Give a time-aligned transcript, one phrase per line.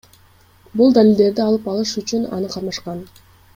[0.81, 3.07] Бул далилдерди алып алыш үчүн аны кармашкан.